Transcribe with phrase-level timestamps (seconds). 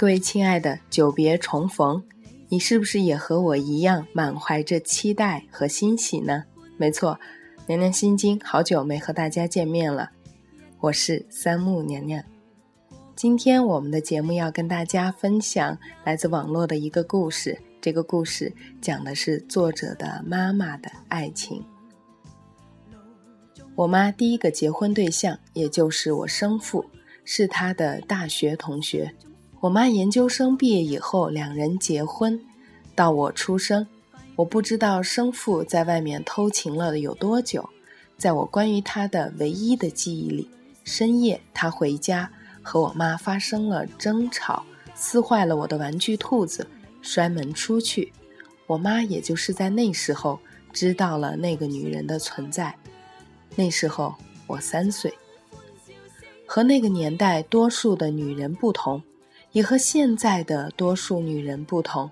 [0.00, 2.02] 各位亲爱的，久别重逢，
[2.48, 6.42] 你是不是也和我一样满怀着期待和欣喜呢？
[6.78, 7.20] 没错，
[7.66, 10.10] 娘娘心经好久没和大家见面了，
[10.78, 12.24] 我是三木娘娘。
[13.14, 21.62] 今天我们的节目要跟大家分享来自网络的一个故事，这个故事讲的是作者的妈妈的爱情。
[23.74, 26.86] 我妈第一个结婚对象，也就是我生父，
[27.22, 29.14] 是她的大学同学。
[29.60, 32.40] 我妈研究生毕业以后，两人结婚，
[32.94, 33.86] 到我出生，
[34.34, 37.68] 我不知道生父在外面偷情了有多久。
[38.16, 40.48] 在我关于他的唯一的记忆里，
[40.84, 42.30] 深夜他回家
[42.62, 46.66] 和我妈发生了争吵，撕坏了我的玩具兔子，
[47.02, 48.10] 摔门出去。
[48.66, 50.40] 我妈也就是在那时候
[50.72, 52.74] 知道了那个女人的存在。
[53.56, 54.14] 那时候
[54.46, 55.12] 我三岁，
[56.46, 59.02] 和那个年代多数的女人不同，
[59.52, 62.10] 也和现在的多数女人不同。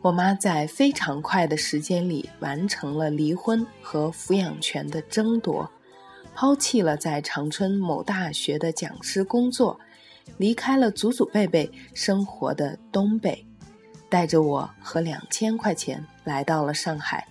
[0.00, 5.68] 我妈在非常快的时间里完成了离婚和抚养权的争夺，
[6.34, 9.78] 抛弃了在长春某大学的讲师工作，
[10.36, 13.44] 离开了祖祖辈辈生活的东北，
[14.08, 17.26] 带着我和两千块钱来到了上海，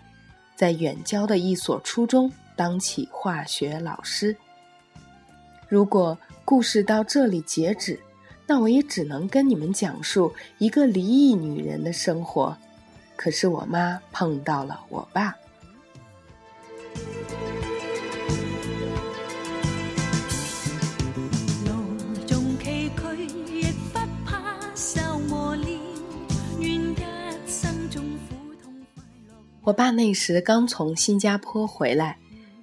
[0.56, 2.32] 在远郊的一所初中。
[2.58, 4.36] 当起化学老师。
[5.70, 8.00] 如果故事到这里截止，
[8.48, 12.58] 那我也只能跟你们讲述一个离异女人的生活。
[13.16, 15.36] 可是我妈碰到了我爸。
[29.64, 32.18] 我爸那时刚从新加坡回来。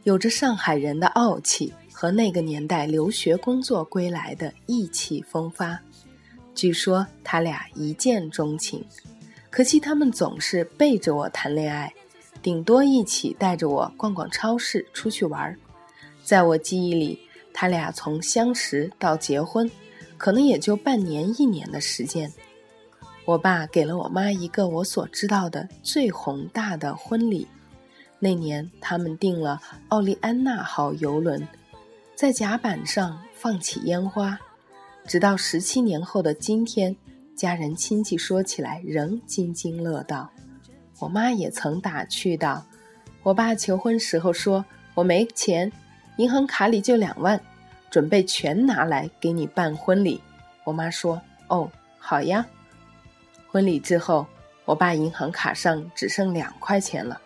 [0.05, 5.78] 有着上海人的傲气和那个年代留学工作归来的意气风发，
[6.53, 8.84] 据说他俩一见钟情，
[9.49, 11.94] 可惜他们总是背着我谈恋爱，
[12.43, 15.56] 顶多一起带着我逛逛超市、出去玩儿。
[16.25, 17.21] 在我记忆里，
[17.53, 19.71] 他俩从相识到结婚，
[20.19, 22.28] 可能也就半年一年的时间。
[23.25, 27.47] 我爸给了我妈一个我所知道的最宏大的婚礼。
[28.19, 31.47] 那年，他们订了奥利安娜号游轮，
[32.15, 34.39] 在甲板上放起烟花，
[35.05, 36.95] 直到十七年后的今天，
[37.35, 40.31] 家人亲戚说起来仍津津乐道。
[41.01, 42.65] 我妈也曾打趣道
[43.25, 44.65] ：“我爸求婚时候说，
[44.95, 45.73] 我没钱，
[46.17, 47.41] 银行卡里就两万，
[47.91, 50.21] 准备全拿来给你办婚礼。”
[50.63, 51.21] 我妈说
[51.51, 52.47] ：“哦，好呀。”
[53.51, 54.25] 婚礼之后，
[54.65, 57.21] 我爸银行卡上只剩两块钱了。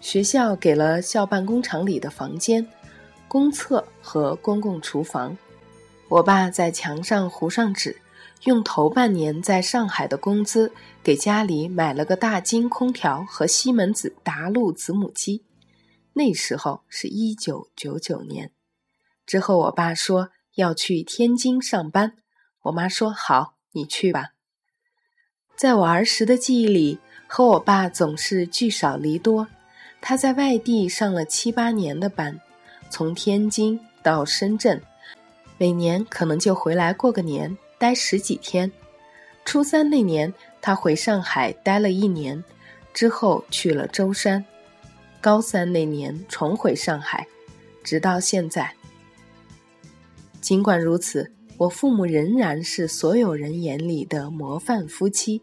[0.00, 2.66] 学校给了校办工厂里的房间、
[3.28, 5.36] 公厕和公共厨房。
[6.08, 8.00] 我爸在墙上糊上纸，
[8.44, 15.44] 用头半年在上海的工资给家里买了个大金空调和西门子达路子母机。
[16.12, 18.52] 那时候是一九九九年。
[19.26, 22.14] 之后，我爸说要去天津上班，
[22.64, 24.28] 我妈说好，你去吧。
[25.56, 29.48] 在我儿时的记忆里，和我爸总是聚少离多。
[30.00, 32.40] 他在外地上了七八年的班，
[32.94, 34.80] 从天津到深圳，
[35.58, 38.70] 每年可能就回来过个年，待十几天。
[39.44, 40.32] 初三那年，
[40.62, 42.44] 他回上海待了一年，
[42.92, 44.44] 之后去了舟山。
[45.20, 47.26] 高三那年重回上海，
[47.82, 48.72] 直到现在。
[50.40, 55.42] 尽管如此，我父母仍然是所有人眼里的模范夫妻。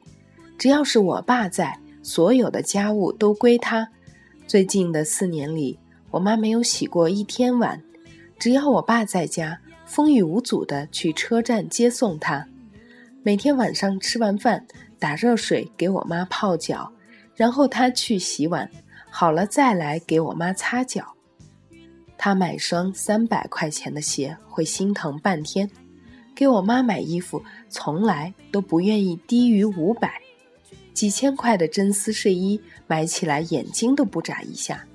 [0.57, 3.90] 只要是我爸在，所有的家务都归他。
[4.47, 5.78] 最近的四年里，
[6.11, 7.81] 我妈没有洗过一天碗。
[8.37, 12.46] 只要我爸在家，风雨无阻的去车站接送他。
[13.23, 14.66] 每天晚上吃完饭，
[14.99, 16.91] 打热水给我妈泡脚，
[17.35, 18.69] 然后他去洗碗，
[19.09, 21.16] 好了再来给我妈擦脚。
[22.17, 25.69] 他买双三百块钱的鞋会心疼半天，
[26.35, 30.19] 给我妈买衣服从来都不愿意低于五百。
[30.93, 34.85] 几千块的真丝睡衣买起来眼睛都不眨一下。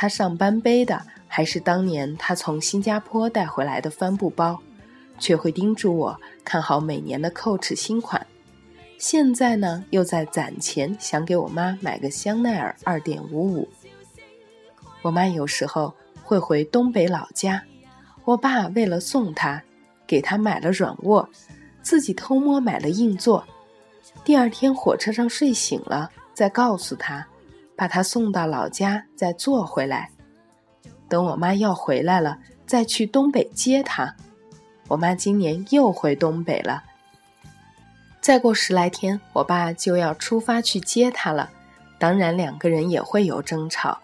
[0.00, 4.56] 他上班背的还是当年他从新加坡带回来的帆布包，
[5.18, 8.24] 却会叮嘱我看好每年的 Coach 新款。
[8.96, 13.68] 现在呢，又在攒钱想给我妈买个香奈儿二点五五。
[15.02, 15.92] 我妈有时候
[16.22, 17.60] 会回东北老家，
[18.24, 19.60] 我爸为了送她，
[20.06, 21.28] 给她买了软卧，
[21.82, 23.44] 自己偷摸买了硬座。
[24.24, 27.26] 第二天火车上睡醒了，再告诉她，
[27.78, 30.10] 把他送到老家，再坐回来。
[31.08, 34.16] 等我妈要回来了，再去东北接他。
[34.88, 36.82] 我妈今年又回东北了，
[38.20, 41.50] 再过十来天，我爸就要出发去接她了。
[42.00, 43.96] 当然，两个人也会有争吵。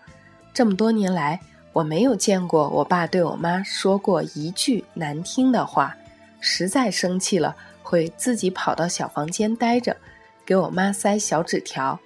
[0.52, 1.40] 这么多年来，
[1.72, 5.96] 我没有见过我爸对我妈说过一句难听的话。
[6.38, 9.96] 实在生气了，会自己跑到小房间待着，
[10.46, 11.98] 给我妈塞小纸条。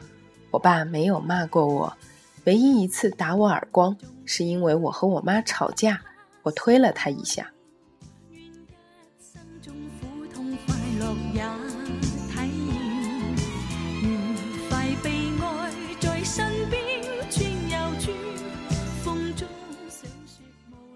[0.50, 1.97] 我爸没有骂过我，
[2.45, 6.00] 唯一一次打我耳光，是因为我和我妈吵架，
[6.43, 7.50] 我推了他一下。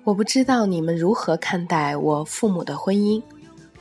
[0.05, 3.23] 我不知道你们如何看待我父母的婚姻，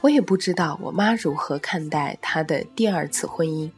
[0.02, 3.72] 我也不知道我妈如何看待她的第二次婚姻。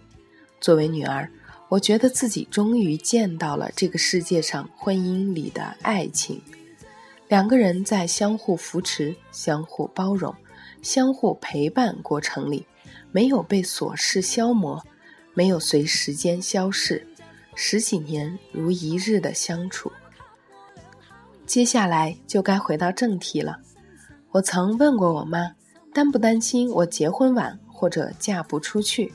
[0.60, 1.30] 作为女儿，
[1.73, 6.39] 我觉得自己终于见到了这个世界上婚姻里的爱情：
[7.27, 10.35] 两个人在相互扶持、相互包容、
[10.83, 12.63] 相互陪伴过程里，
[13.11, 14.85] 没有被琐事消磨，
[15.33, 17.07] 没有随时间消逝，
[17.55, 19.91] 十几年如一日的相处。
[21.47, 23.57] 接下来就该回到正题了。
[24.29, 25.55] 我曾问过我妈，
[25.91, 29.11] 担不担心我结婚晚或者嫁不出去？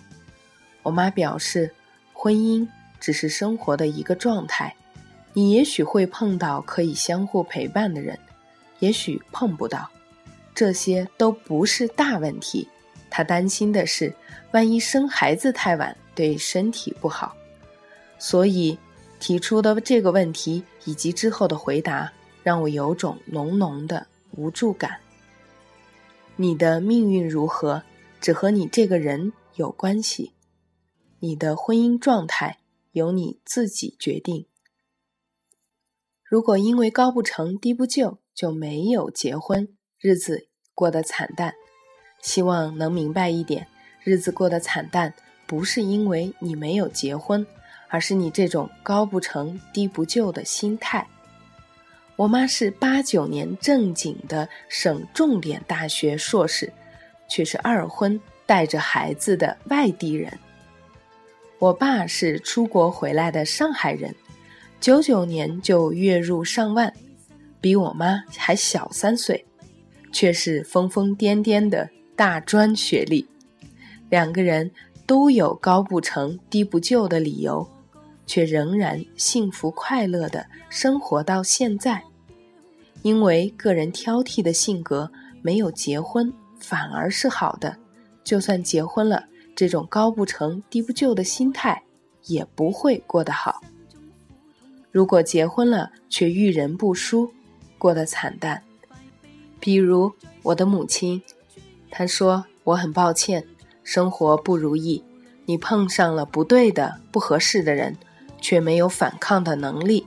[0.83, 1.73] 我妈表示，
[2.21, 2.67] 婚姻
[2.99, 4.75] 只是生活的一个状态，
[5.35, 8.19] 你也许会碰到可以相互陪伴的人，
[8.81, 9.89] 也许碰不到，
[10.53, 12.67] 这些都不是大问题。
[13.09, 14.13] 他担心的是，
[14.51, 17.37] 万一生孩子太晚，对身体不好。
[18.19, 18.77] 所以
[19.21, 22.13] 提出的这个问题以及之后的回答。
[22.45, 24.99] 让我有种浓浓的无助感。
[26.37, 27.83] 你的命运如何，
[28.23, 30.33] 只和你这个人有关系；
[31.21, 32.59] 你的婚姻状态
[32.93, 34.47] 由你自己决定。
[36.23, 39.69] 如果因为高不成低不就就没有结婚，
[39.99, 41.55] 日子过得惨淡，
[42.23, 43.67] 希望能明白一点：
[44.05, 45.15] 日子过得惨淡，
[45.47, 47.47] 不是因为你没有结婚，
[47.89, 51.09] 而是你这种高不成低不就的心态。
[52.17, 56.73] 我妈是八九年正经的省重点大学硕士，
[57.29, 60.39] 却是二婚带着孩子的外地人。
[61.59, 64.15] 我爸是出国回来的上海人，
[64.81, 66.93] 九九年就月入上万，
[67.61, 69.45] 比我妈还小三岁，
[70.13, 73.27] 却是疯疯癫癫的大专学历。
[74.09, 74.71] 两个人
[75.05, 77.69] 都有高不成低不就的理由，
[78.25, 82.01] 却仍然幸福快乐的生活到现在。
[83.03, 85.11] 因为个人挑剔的性格，
[85.43, 87.77] 没有结婚反而是好的。
[88.23, 89.25] 就算结婚了，
[89.59, 91.83] 这种高不成低不就的心态
[92.27, 93.61] 也不会过得好。
[94.93, 97.33] 如果结婚了却遇人不淑，
[97.77, 98.63] 过得惨淡。
[99.59, 100.13] 比如
[100.45, 101.21] 我的母亲，
[101.91, 103.45] 她说：“我很抱歉，
[103.83, 105.03] 生活不如意，
[105.45, 107.97] 你碰上了不对的、不合适的人，
[108.41, 110.07] 却没有反抗的能力。”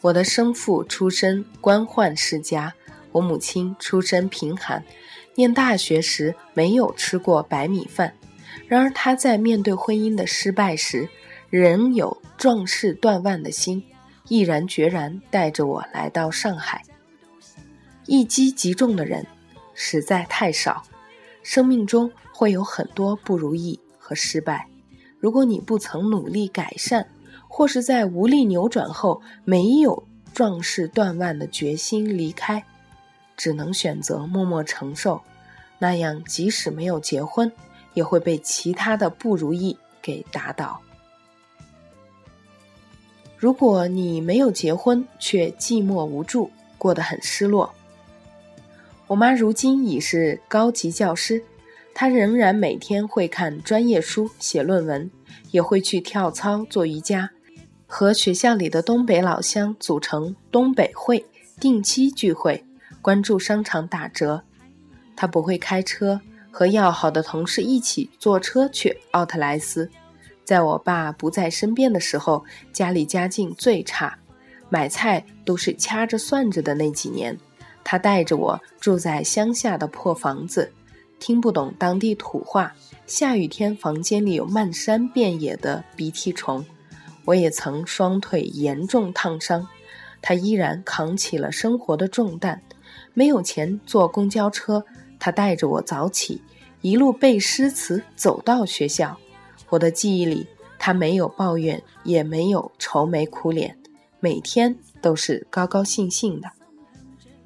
[0.00, 2.72] 我的生父出身官宦世家，
[3.12, 4.82] 我母亲出身贫寒，
[5.34, 8.14] 念大学时没有吃过白米饭。
[8.66, 11.08] 然而，他在面对婚姻的失败时，
[11.50, 13.82] 仍有壮士断腕的心，
[14.28, 16.82] 毅然决然带着我来到上海。
[18.06, 19.26] 一击即中的人
[19.74, 20.82] 实在太少，
[21.42, 24.66] 生命中会有很多不如意和失败。
[25.18, 27.06] 如果你不曾努力改善，
[27.48, 32.62] 或是在无力扭转后没有壮士断腕的决心离开，
[33.36, 35.20] 只能选择默默承受，
[35.78, 37.50] 那样即使没有结婚，
[37.98, 40.80] 也会被其他的不如意给打倒。
[43.36, 47.74] 如果你没有结婚却寂寞无助，过得很失落。
[49.08, 51.42] 我妈如今已是高级教师，
[51.92, 55.10] 她仍然每天会看专业书、写论文，
[55.50, 57.28] 也会去跳操、做瑜伽。
[57.84, 61.24] 和学校里的东北老乡组成东北会，
[61.58, 62.64] 定期聚会，
[63.02, 64.44] 关注商场打折。
[65.16, 69.90] 她不会开车，和要好的同事一起坐车去奥特莱斯。
[70.44, 74.18] 在我爸不在身边的时候，家里家境最差，
[74.70, 77.36] 买菜都是掐着算着的那几年，
[77.84, 80.72] 他带着我住在乡下的破房子，
[81.18, 82.74] 听不懂当地土话，
[83.06, 86.64] 下雨天房间里有漫山遍野的鼻涕虫。
[87.26, 89.68] 我也曾双腿严重烫伤，
[90.22, 92.62] 他依然扛起了生活的重担。
[93.12, 94.82] 没有钱坐公交车，
[95.18, 96.40] 他带着我早起，
[96.80, 99.18] 一路背诗词走到学校。
[99.68, 100.46] 我的记忆里，
[100.78, 103.76] 他没有抱怨，也没有愁眉苦脸，
[104.20, 106.50] 每天都是高高兴兴的。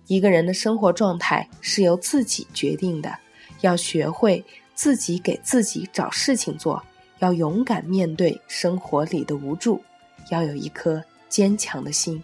[0.07, 3.17] 一个人的生活状态是由自己决定的，
[3.63, 6.83] 要学会自己给自己找事情做，
[7.21, 9.81] 要勇敢面对生活里的无助，
[10.31, 12.23] 要有一颗坚强的心。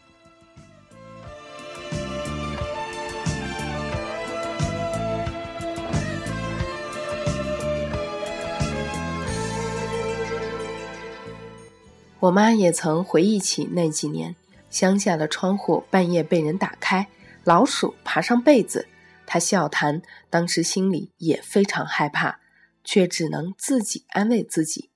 [12.20, 14.34] 我妈也曾回忆起那几年，
[14.70, 17.06] 乡下的窗户半夜被人打开，
[17.44, 18.88] 老鼠爬上被子。
[19.25, 22.40] 她笑谈，当时心里也非常害怕，
[22.82, 24.90] 却只能自己安慰自己。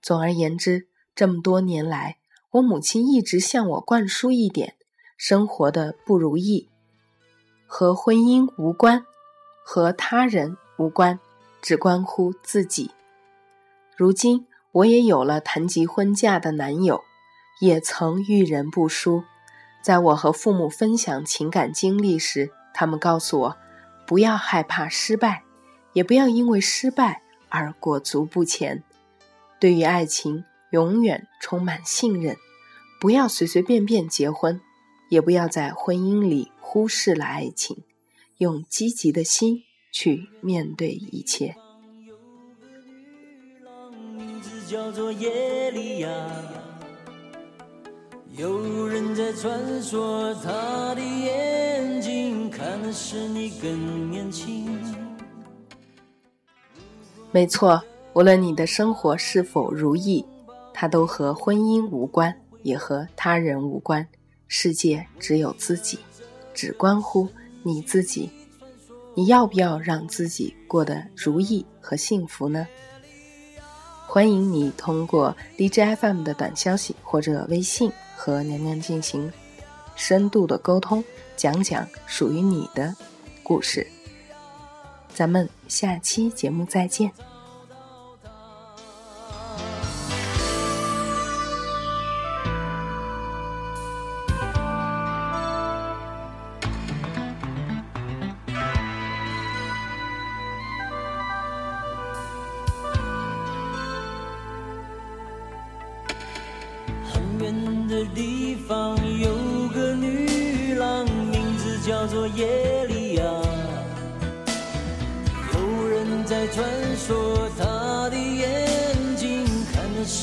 [0.00, 2.18] 总而言之，这么多年来，
[2.52, 4.76] 我母亲一直向我灌输一点：
[5.16, 6.68] 生活的不如意
[7.66, 9.04] 和婚姻无关，
[9.64, 11.18] 和他人无关，
[11.60, 12.92] 只关乎自己。
[13.96, 14.46] 如今。
[14.74, 17.04] 我也有了谈及婚嫁的男友，
[17.60, 19.22] 也曾遇人不淑。
[19.80, 23.56] 在我和父母分享情感经历时，他们告诉我，
[24.04, 25.44] 不要害怕失败，
[25.92, 28.82] 也不要因为失败而裹足不前。
[29.60, 32.36] 对于爱情，永远充满信任，
[33.00, 34.60] 不要随随便便结婚，
[35.08, 37.84] 也不要在婚姻里忽视了爱情，
[38.38, 39.62] 用积极的心
[39.92, 41.54] 去面对一切。
[44.74, 46.08] 叫做耶利亚，
[48.36, 54.76] 有人在传说，他的眼睛看的是你更年轻。
[57.30, 57.80] 没错，
[58.14, 60.26] 无论你的生活是否如意，
[60.72, 64.04] 它都和婚姻无关，也和他人无关。
[64.48, 66.00] 世界只有自己，
[66.52, 67.28] 只关乎
[67.62, 68.28] 你自己。
[69.14, 72.66] 你要不要让自己过得如意和幸福呢？
[74.14, 79.32] 欢迎你通过 DJ FM 的短消息或者微信和娘娘进行
[79.96, 81.02] 深度的沟通，
[81.34, 82.94] 讲讲属于你的
[83.42, 83.84] 故事。
[85.12, 87.10] 咱们下期节目再见。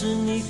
[0.02, 0.42] 是你